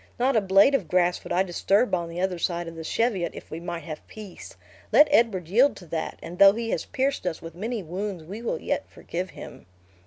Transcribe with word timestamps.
Not 0.17 0.35
a 0.35 0.41
blade 0.41 0.73
of 0.73 0.87
grass 0.87 1.23
would 1.23 1.31
I 1.31 1.43
disturb 1.43 1.93
on 1.93 2.09
the 2.09 2.19
other 2.19 2.39
side 2.39 2.67
of 2.67 2.75
the 2.75 2.83
Cheviot, 2.83 3.33
if 3.35 3.51
we 3.51 3.59
might 3.59 3.83
have 3.83 4.07
peace. 4.07 4.57
Let 4.91 5.07
Edward 5.11 5.47
yield 5.47 5.75
to 5.75 5.85
that, 5.85 6.17
and 6.23 6.39
though 6.39 6.53
he 6.53 6.71
has 6.71 6.85
pierced 6.85 7.27
us 7.27 7.39
with 7.39 7.53
many 7.53 7.83
wounds, 7.83 8.23
we 8.23 8.41
will 8.41 8.59
yet 8.59 8.89
forgive 8.89 9.29
him." 9.29 9.67